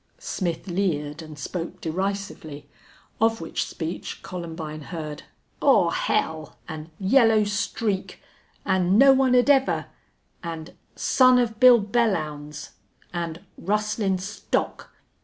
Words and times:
Smith 0.17 0.65
leered 0.65 1.21
and 1.21 1.37
spoke 1.37 1.79
derisively, 1.79 2.67
of 3.19 3.39
which 3.39 3.65
speech 3.67 4.23
Columbine 4.23 4.81
heard, 4.81 5.21
"Aw 5.61 5.91
hell!" 5.91 6.57
and 6.67 6.89
"yellow 6.99 7.43
streak," 7.43 8.19
and 8.65 8.97
"no 8.97 9.13
one'd 9.13 9.47
ever," 9.47 9.85
and 10.41 10.73
"son 10.95 11.37
of 11.37 11.59
Bill 11.59 11.79
Belllounds," 11.79 12.69
and 13.13 13.41
"rustlin' 13.59 14.17
stock." 14.17 14.91